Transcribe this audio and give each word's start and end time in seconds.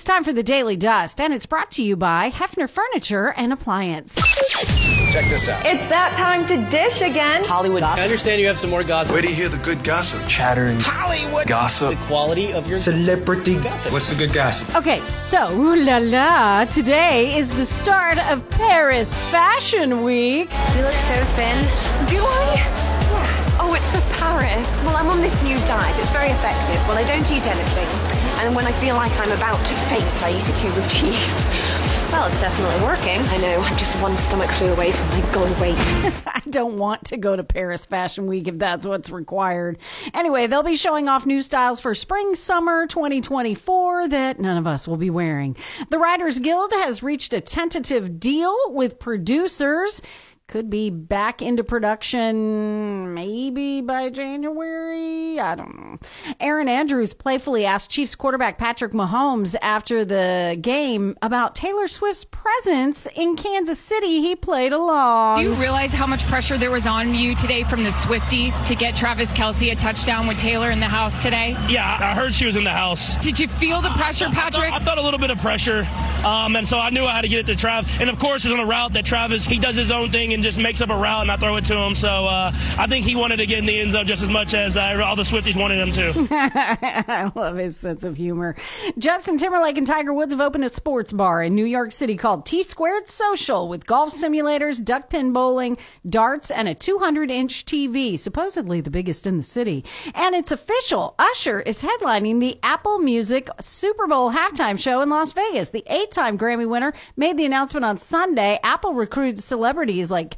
It's 0.00 0.06
time 0.06 0.24
for 0.24 0.32
the 0.32 0.42
Daily 0.42 0.78
Dust, 0.78 1.20
and 1.20 1.34
it's 1.34 1.44
brought 1.44 1.70
to 1.72 1.82
you 1.82 1.94
by 1.94 2.30
Hefner 2.30 2.70
Furniture 2.70 3.34
and 3.36 3.52
Appliance. 3.52 4.14
Check 5.12 5.26
this 5.28 5.46
out. 5.46 5.62
It's 5.66 5.86
that 5.88 6.14
time 6.16 6.46
to 6.46 6.70
dish 6.70 7.02
again. 7.02 7.44
Hollywood. 7.44 7.82
gossip. 7.82 7.98
I 8.00 8.04
understand 8.04 8.40
you 8.40 8.46
have 8.46 8.56
some 8.58 8.70
more 8.70 8.82
gossip. 8.82 9.12
Where 9.12 9.20
do 9.20 9.28
you 9.28 9.34
hear 9.34 9.50
the 9.50 9.58
good 9.58 9.84
gossip? 9.84 10.26
Chattering. 10.26 10.80
Hollywood 10.80 11.46
Gossip. 11.46 11.90
The 11.90 12.06
quality 12.06 12.50
of 12.54 12.66
your 12.66 12.78
Celebrity. 12.78 13.56
gossip. 13.56 13.92
What's 13.92 14.08
the 14.08 14.16
good 14.16 14.32
gossip? 14.32 14.74
Okay, 14.74 15.00
so, 15.10 15.52
ooh 15.52 15.76
la 15.76 15.98
la, 15.98 16.64
today 16.64 17.36
is 17.36 17.50
the 17.50 17.66
start 17.66 18.16
of 18.30 18.48
Paris 18.48 19.18
Fashion 19.30 20.02
Week. 20.02 20.50
You 20.76 20.82
look 20.82 20.94
so 20.94 21.22
thin. 21.36 21.58
Do 22.08 22.24
I? 22.24 22.79
Well, 24.50 24.96
I'm 24.96 25.06
on 25.06 25.20
this 25.20 25.42
new 25.42 25.56
diet. 25.64 25.96
It's 25.98 26.10
very 26.10 26.28
effective. 26.28 26.74
Well, 26.88 26.98
I 26.98 27.04
don't 27.04 27.30
eat 27.30 27.46
anything. 27.46 27.86
And 28.40 28.56
when 28.56 28.66
I 28.66 28.72
feel 28.80 28.96
like 28.96 29.12
I'm 29.20 29.30
about 29.30 29.64
to 29.64 29.74
faint, 29.88 30.22
I 30.24 30.36
eat 30.36 30.48
a 30.48 30.52
cube 30.60 30.76
of 30.76 30.90
cheese. 30.90 31.70
Well, 32.10 32.26
it's 32.26 32.40
definitely 32.40 32.84
working. 32.84 33.20
I 33.20 33.36
know. 33.36 33.60
I'm 33.60 33.76
just 33.78 33.94
one 34.02 34.16
stomach 34.16 34.50
flew 34.50 34.72
away 34.72 34.90
from 34.90 35.08
my 35.10 35.20
goal 35.32 35.44
weight. 35.60 35.76
I 36.26 36.42
don't 36.50 36.78
want 36.78 37.04
to 37.06 37.16
go 37.16 37.36
to 37.36 37.44
Paris 37.44 37.86
Fashion 37.86 38.26
Week 38.26 38.48
if 38.48 38.58
that's 38.58 38.84
what's 38.84 39.10
required. 39.10 39.78
Anyway, 40.12 40.48
they'll 40.48 40.64
be 40.64 40.74
showing 40.74 41.08
off 41.08 41.26
new 41.26 41.42
styles 41.42 41.78
for 41.78 41.94
spring 41.94 42.34
summer 42.34 42.88
2024 42.88 44.08
that 44.08 44.40
none 44.40 44.56
of 44.56 44.66
us 44.66 44.88
will 44.88 44.96
be 44.96 45.10
wearing. 45.10 45.54
The 45.90 46.00
Writers 46.00 46.40
Guild 46.40 46.72
has 46.72 47.04
reached 47.04 47.32
a 47.32 47.40
tentative 47.40 48.18
deal 48.18 48.56
with 48.72 48.98
producers. 48.98 50.02
Could 50.50 50.68
be 50.68 50.90
back 50.90 51.42
into 51.42 51.62
production 51.62 53.14
maybe 53.14 53.82
by 53.82 54.10
January. 54.10 55.38
I 55.38 55.54
don't 55.54 55.78
know. 55.78 55.98
Erin 56.40 56.68
Andrews 56.68 57.14
playfully 57.14 57.64
asked 57.64 57.88
Chiefs 57.88 58.16
quarterback 58.16 58.58
Patrick 58.58 58.90
Mahomes 58.90 59.54
after 59.62 60.04
the 60.04 60.58
game 60.60 61.16
about 61.22 61.54
Taylor 61.54 61.86
Swift's 61.86 62.24
presence 62.24 63.06
in 63.14 63.36
Kansas 63.36 63.78
City. 63.78 64.22
He 64.22 64.34
played 64.34 64.72
along. 64.72 65.38
Do 65.38 65.44
you 65.44 65.54
realize 65.54 65.92
how 65.92 66.08
much 66.08 66.26
pressure 66.26 66.58
there 66.58 66.72
was 66.72 66.84
on 66.84 67.14
you 67.14 67.36
today 67.36 67.62
from 67.62 67.84
the 67.84 67.90
Swifties 67.90 68.66
to 68.66 68.74
get 68.74 68.96
Travis 68.96 69.32
Kelce 69.32 69.70
a 69.70 69.76
touchdown 69.76 70.26
with 70.26 70.38
Taylor 70.38 70.72
in 70.72 70.80
the 70.80 70.86
house 70.86 71.22
today? 71.22 71.50
Yeah, 71.68 71.96
I 72.00 72.12
heard 72.16 72.34
she 72.34 72.44
was 72.44 72.56
in 72.56 72.64
the 72.64 72.72
house. 72.72 73.14
Did 73.18 73.38
you 73.38 73.46
feel 73.46 73.82
the 73.82 73.90
pressure, 73.90 74.28
Patrick? 74.30 74.72
I 74.72 74.80
thought 74.80 74.98
a 74.98 75.02
little 75.02 75.20
bit 75.20 75.30
of 75.30 75.38
pressure, 75.38 75.84
um, 76.24 76.56
and 76.56 76.68
so 76.68 76.78
I 76.78 76.90
knew 76.90 77.04
I 77.04 77.14
had 77.14 77.22
to 77.22 77.28
get 77.28 77.48
it 77.48 77.56
to 77.56 77.66
Trav. 77.66 77.86
And 78.00 78.10
of 78.10 78.18
course, 78.18 78.44
it's 78.44 78.52
on 78.52 78.60
a 78.60 78.66
route 78.66 78.92
that 78.94 79.04
Travis 79.04 79.44
he 79.44 79.58
does 79.58 79.76
his 79.76 79.90
own 79.90 80.10
thing 80.10 80.32
and 80.32 80.42
just 80.42 80.58
makes 80.58 80.80
up 80.80 80.90
a 80.90 80.96
route, 80.96 81.22
and 81.22 81.30
I 81.30 81.36
throw 81.36 81.56
it 81.56 81.64
to 81.66 81.76
him. 81.76 81.94
So 81.94 82.26
uh, 82.26 82.52
I 82.76 82.86
think 82.86 83.06
he 83.06 83.16
wanted 83.16 83.36
to 83.36 83.46
get 83.46 83.58
in 83.58 83.66
the 83.66 83.80
end 83.80 83.92
zone 83.92 84.06
just 84.06 84.22
as 84.22 84.30
much 84.30 84.54
as 84.54 84.76
uh, 84.76 85.02
all 85.04 85.16
the 85.16 85.22
Swifties 85.22 85.58
wanted 85.58 85.78
him 85.78 85.92
to. 85.92 86.28
I 86.30 87.32
love 87.34 87.56
his 87.56 87.76
sense 87.76 88.04
of 88.04 88.16
humor. 88.16 88.56
Justin 88.98 89.38
Timberlake 89.38 89.78
and 89.78 89.86
Tiger 89.86 90.12
Woods 90.12 90.32
have 90.32 90.40
opened 90.40 90.64
a 90.64 90.68
sports 90.68 91.12
bar 91.12 91.42
in 91.42 91.54
New 91.54 91.64
York 91.64 91.92
City 91.92 92.16
called 92.16 92.44
T 92.46 92.62
Squared 92.62 93.08
Social 93.08 93.68
with 93.68 93.86
golf 93.86 94.12
simulators, 94.12 94.84
duck 94.84 95.10
pin 95.10 95.32
bowling, 95.32 95.78
darts, 96.08 96.50
and 96.50 96.68
a 96.68 96.74
200 96.74 97.30
inch 97.30 97.64
TV, 97.64 98.18
supposedly 98.18 98.80
the 98.80 98.90
biggest 98.90 99.26
in 99.26 99.36
the 99.38 99.42
city. 99.42 99.84
And 100.14 100.34
it's 100.34 100.52
official. 100.52 101.14
Usher 101.18 101.60
is 101.60 101.82
headlining 101.82 102.40
the 102.40 102.58
Apple 102.62 102.98
Music 102.98 103.48
Super 103.60 104.06
Bowl 104.06 104.32
halftime 104.32 104.78
show 104.78 105.00
in 105.00 105.08
Las 105.08 105.32
Vegas. 105.32 105.70
The 105.70 105.84
eight 105.86 106.09
time 106.10 106.38
Grammy 106.38 106.68
winner 106.68 106.92
made 107.16 107.36
the 107.36 107.44
announcement 107.44 107.84
on 107.84 107.98
Sunday. 107.98 108.58
Apple 108.62 108.94
recruits 108.94 109.44
celebrities 109.44 110.10
like 110.10 110.36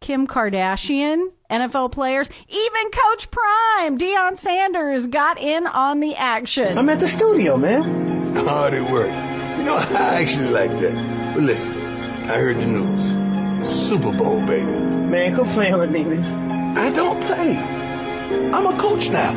Kim 0.00 0.26
Kardashian, 0.26 1.30
NFL 1.50 1.92
players, 1.92 2.30
even 2.48 2.90
Coach 2.90 3.30
Prime, 3.30 3.98
Deion 3.98 4.36
Sanders 4.36 5.06
got 5.06 5.38
in 5.38 5.66
on 5.66 6.00
the 6.00 6.14
action. 6.16 6.78
I'm 6.78 6.88
at 6.88 7.00
the 7.00 7.08
studio, 7.08 7.56
man. 7.56 8.34
Hard 8.36 8.74
at 8.74 8.90
work. 8.90 9.10
You 9.58 9.64
know, 9.64 9.76
I 9.76 10.20
actually 10.22 10.48
like 10.50 10.76
that. 10.78 11.34
But 11.34 11.42
listen, 11.42 11.72
I 11.72 12.38
heard 12.38 12.56
the 12.56 12.66
news. 12.66 13.68
Super 13.70 14.12
Bowl, 14.12 14.40
baby. 14.46 14.70
Man, 14.70 15.34
quit 15.34 15.48
playing 15.48 15.76
with 15.78 15.90
me, 15.90 16.04
man. 16.04 16.78
I 16.78 16.90
don't 16.90 17.20
play. 17.24 17.56
I'm 17.58 18.66
a 18.66 18.78
coach 18.78 19.10
now. 19.10 19.32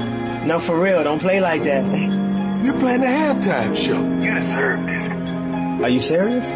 No, 0.45 0.59
for 0.59 0.79
real. 0.79 1.03
Don't 1.03 1.19
play 1.19 1.41
like 1.41 1.63
that. 1.63 1.83
You're 2.63 2.79
playing 2.79 3.01
the 3.01 3.07
halftime 3.07 3.75
show. 3.75 4.01
You 4.23 4.33
deserve 4.35 4.85
this. 4.88 5.03
Are 5.83 5.89
you 5.89 5.99
serious? 5.99 6.49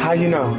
How 0.00 0.12
you 0.12 0.28
know? 0.28 0.54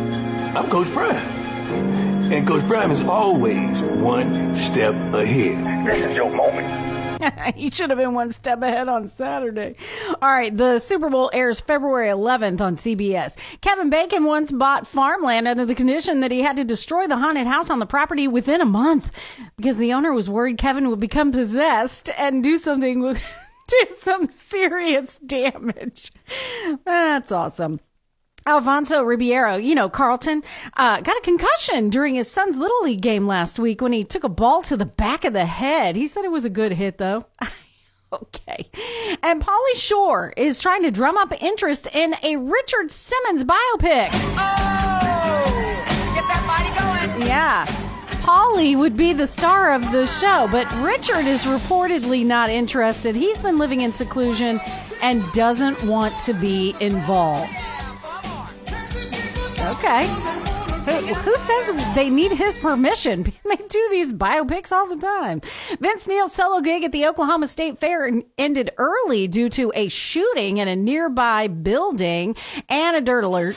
I'm 0.57 0.69
Coach 0.69 0.89
Prime. 0.89 1.15
And 1.15 2.45
Coach 2.45 2.67
Prime 2.67 2.91
is 2.91 3.01
always 3.01 3.81
one 3.81 4.53
step 4.53 4.93
ahead. 5.13 5.87
This 5.87 6.03
is 6.03 6.13
your 6.17 6.29
moment. 6.29 7.55
he 7.55 7.69
should 7.69 7.91
have 7.91 7.97
been 7.97 8.13
one 8.13 8.31
step 8.31 8.61
ahead 8.61 8.89
on 8.89 9.07
Saturday. 9.07 9.77
All 10.21 10.29
right, 10.29 10.55
the 10.55 10.79
Super 10.79 11.09
Bowl 11.09 11.31
airs 11.31 11.61
February 11.61 12.09
11th 12.09 12.59
on 12.59 12.75
CBS. 12.75 13.37
Kevin 13.61 13.89
Bacon 13.89 14.25
once 14.25 14.51
bought 14.51 14.85
farmland 14.85 15.47
under 15.47 15.65
the 15.65 15.75
condition 15.75 16.19
that 16.19 16.31
he 16.31 16.41
had 16.41 16.57
to 16.57 16.65
destroy 16.65 17.07
the 17.07 17.15
haunted 17.15 17.47
house 17.47 17.69
on 17.69 17.79
the 17.79 17.85
property 17.85 18.27
within 18.27 18.59
a 18.59 18.65
month 18.65 19.13
because 19.55 19.77
the 19.77 19.93
owner 19.93 20.11
was 20.11 20.29
worried 20.29 20.57
Kevin 20.57 20.89
would 20.89 20.99
become 20.99 21.31
possessed 21.31 22.09
and 22.17 22.43
do 22.43 22.57
something 22.57 22.99
with 22.99 23.44
do 23.67 23.85
some 23.89 24.27
serious 24.29 25.19
damage. 25.19 26.11
That's 26.85 27.31
awesome. 27.31 27.79
Alfonso 28.47 29.01
Ribeiro, 29.01 29.55
you 29.55 29.73
know, 29.73 29.89
Carlton, 29.89 30.43
uh, 30.77 31.01
got 31.01 31.17
a 31.17 31.21
concussion 31.21 31.89
during 31.89 32.13
his 32.13 32.29
son's 32.29 32.57
Little 32.57 32.83
League 32.83 33.01
game 33.01 33.25
last 33.25 33.57
week 33.57 33.81
when 33.81 33.91
he 33.91 34.03
took 34.03 34.23
a 34.23 34.29
ball 34.29 34.61
to 34.63 34.77
the 34.77 34.85
back 34.85 35.25
of 35.25 35.33
the 35.33 35.47
head. 35.47 35.95
He 35.95 36.05
said 36.05 36.25
it 36.25 36.31
was 36.31 36.45
a 36.45 36.49
good 36.49 36.71
hit, 36.73 36.99
though. 36.99 37.25
okay. 38.13 38.69
And 39.23 39.41
Pauly 39.41 39.75
Shore 39.75 40.31
is 40.37 40.59
trying 40.59 40.83
to 40.83 40.91
drum 40.91 41.17
up 41.17 41.33
interest 41.41 41.87
in 41.95 42.15
a 42.21 42.37
Richard 42.37 42.91
Simmons 42.91 43.43
biopic. 43.43 44.09
Oh! 44.13 45.45
Get 46.13 46.27
that 46.27 46.43
body 46.45 46.69
going. 47.17 47.27
Yeah. 47.27 47.84
Pauly 48.25 48.75
would 48.75 48.97
be 48.97 49.13
the 49.13 49.27
star 49.27 49.71
of 49.71 49.91
the 49.91 50.07
show, 50.07 50.47
but 50.51 50.65
Richard 50.77 51.27
is 51.27 51.43
reportedly 51.43 52.25
not 52.25 52.49
interested. 52.49 53.15
He's 53.15 53.37
been 53.37 53.59
living 53.59 53.81
in 53.81 53.93
seclusion 53.93 54.59
and 55.03 55.23
doesn't 55.33 55.83
want 55.83 56.19
to 56.21 56.33
be 56.33 56.75
involved. 56.79 57.51
Okay. 59.59 60.07
Who, 60.85 61.35
says 61.37 61.93
they 61.93 62.09
need 62.09 62.31
his 62.31 62.57
permission? 62.57 63.31
They 63.45 63.57
do 63.57 63.87
these 63.91 64.11
biopics 64.11 64.71
all 64.71 64.87
the 64.87 64.97
time. 64.97 65.41
Vince 65.79 66.07
Neil's 66.07 66.33
solo 66.33 66.61
gig 66.61 66.83
at 66.83 66.91
the 66.91 67.05
Oklahoma 67.05 67.47
State 67.47 67.77
Fair 67.77 68.11
ended 68.37 68.71
early 68.77 69.27
due 69.27 69.49
to 69.49 69.71
a 69.75 69.87
shooting 69.87 70.57
in 70.57 70.67
a 70.67 70.75
nearby 70.75 71.47
building 71.47 72.35
and 72.69 72.97
a 72.97 73.01
dirt 73.01 73.23
alert. 73.23 73.55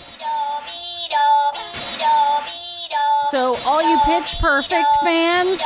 So, 3.31 3.57
all 3.67 3.83
you 3.83 3.99
Pitch 4.07 4.37
Perfect 4.41 4.89
fans, 5.03 5.61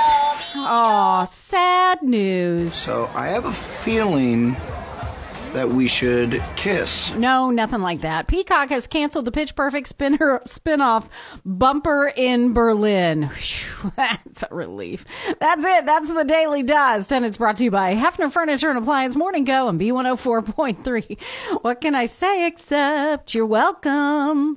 oh, 0.57 1.25
sad 1.29 2.03
news. 2.03 2.75
So 2.75 3.09
I 3.15 3.29
have 3.29 3.45
a 3.45 3.53
feeling 3.53 4.57
that 5.53 5.69
we 5.69 5.87
should 5.87 6.43
kiss. 6.57 7.15
No, 7.15 7.51
nothing 7.51 7.81
like 7.81 8.01
that. 8.01 8.27
Peacock 8.27 8.71
has 8.71 8.89
canceled 8.89 9.27
the 9.27 9.31
Pitch 9.31 9.55
Perfect 9.55 9.87
spinner 9.87 10.41
spinoff 10.45 11.09
Bumper 11.45 12.13
in 12.17 12.53
Berlin. 12.53 13.25
Whew, 13.25 13.93
that's 13.97 14.43
a 14.43 14.53
relief. 14.53 15.05
That's 15.39 15.65
it. 15.65 15.87
That's 15.87 16.13
the 16.13 16.25
Daily 16.25 16.65
Dust, 16.65 17.13
and 17.13 17.25
it's 17.25 17.39
brought 17.39 17.59
to 17.59 17.65
you 17.65 17.71
by 17.71 17.95
Hefner 17.95 18.33
Furniture 18.33 18.71
and 18.71 18.79
Appliance 18.79 19.15
Morning 19.15 19.45
Go 19.45 19.69
and 19.69 19.81
B104.3. 19.81 21.21
What 21.63 21.81
can 21.81 21.95
I 21.95 22.07
say 22.07 22.47
except 22.47 23.35
you're 23.35 23.47
welcome? 23.47 24.51